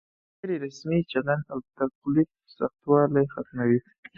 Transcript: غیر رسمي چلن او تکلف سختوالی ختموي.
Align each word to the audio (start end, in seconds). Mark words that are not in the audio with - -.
غیر 0.45 0.51
رسمي 0.65 0.99
چلن 1.11 1.39
او 1.53 1.59
تکلف 1.77 2.29
سختوالی 2.57 3.25
ختموي. 3.33 3.79